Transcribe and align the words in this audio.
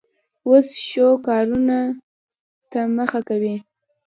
اوس 0.47 0.67
ښو 0.87 1.07
کارونو 1.27 1.79
ته 2.71 2.79
مخه 2.97 3.19
کوي. 3.29 3.55